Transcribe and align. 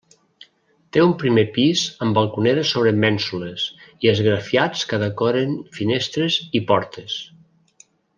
Té 0.95 1.01
un 1.07 1.11
primer 1.23 1.41
pis 1.57 1.83
amb 2.05 2.17
balconera 2.19 2.63
sobre 2.69 2.93
mènsules, 3.03 3.65
i 4.07 4.11
esgrafiats 4.13 4.87
que 4.93 5.01
decoren 5.07 5.53
finestres 5.81 6.39
i 6.61 6.67
portes. 6.73 7.19